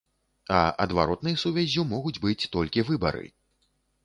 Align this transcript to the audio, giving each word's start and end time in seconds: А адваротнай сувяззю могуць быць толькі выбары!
А 0.59 0.61
адваротнай 0.85 1.37
сувяззю 1.43 1.85
могуць 1.93 2.17
быць 2.25 2.49
толькі 2.57 2.87
выбары! 2.89 3.25